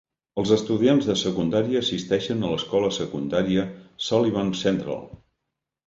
[0.43, 3.69] Els estudiants de secundària assisteixen a l'escola secundària
[4.09, 5.11] Sullivan Central.